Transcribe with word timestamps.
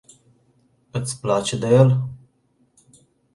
Iti 0.99 1.13
place 1.21 1.59
de 1.63 1.69
el? 1.83 1.91